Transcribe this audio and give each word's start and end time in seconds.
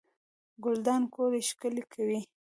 ګلدان 0.63 1.01
کور 1.13 1.31
ښکلی 1.49 1.83
کوي 1.93 2.19